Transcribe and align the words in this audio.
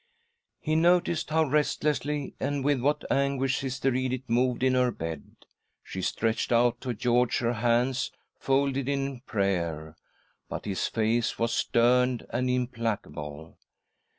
He 0.59 0.73
noticed 0.75 1.29
how 1.29 1.43
restlessly 1.43 2.33
and 2.39 2.63
with 2.65 2.81
what 2.81 3.03
anguish 3.11 3.59
Sister 3.59 3.93
Edith 3.93 4.27
moved 4.27 4.63
in 4.63 4.73
her 4.73 4.89
bed. 4.89 5.45
She 5.83 6.01
stretched 6.01 6.51
out 6.51 6.81
to 6.81 6.95
George 6.95 7.37
her 7.37 7.53
hands 7.53 8.11
folded 8.39 8.89
in 8.89 9.19
prayer, 9.19 9.95
but 10.49 10.65
his 10.65 10.87
face 10.87 11.37
was 11.37 11.53
stern 11.53 12.21
and 12.31 12.49
implacable. 12.49 13.59